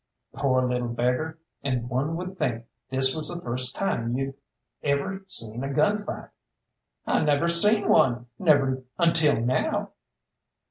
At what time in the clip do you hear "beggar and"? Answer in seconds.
0.87-1.87